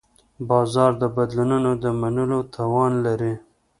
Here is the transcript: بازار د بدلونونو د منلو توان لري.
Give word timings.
بازار 0.49 0.91
د 1.01 1.03
بدلونونو 1.15 1.71
د 1.83 1.85
منلو 2.01 2.39
توان 2.55 2.91
لري. 3.05 3.33